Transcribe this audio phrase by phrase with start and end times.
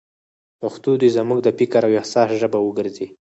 [0.61, 3.07] پښتو دې زموږ د فکر او احساس ژبه وګرځي.